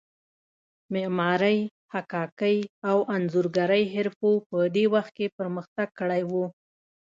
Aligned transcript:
معمارۍ، 0.93 1.59
حکاکۍ 1.93 2.57
او 2.89 2.97
انځورګرۍ 3.15 3.83
حرفو 3.93 4.31
په 4.49 4.59
دې 4.75 4.85
وخت 4.93 5.11
کې 5.17 5.33
پرمختګ 5.37 5.87
کړی 5.99 6.21
و. 6.31 6.31